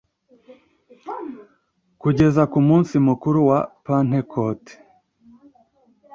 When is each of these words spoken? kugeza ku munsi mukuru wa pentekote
kugeza 2.01 2.41
ku 2.51 2.59
munsi 2.67 2.93
mukuru 3.07 3.39
wa 3.49 3.59
pentekote 3.85 4.73